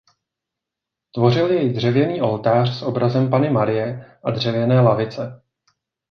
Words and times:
Tvořil 1.15 1.51
jej 1.51 1.73
dřevěný 1.73 2.21
oltář 2.21 2.77
s 2.79 2.81
obrazem 2.81 3.29
Panny 3.29 3.49
Marie 3.49 4.17
a 4.23 4.31
dřevěné 4.31 4.81
lavice. 4.81 5.43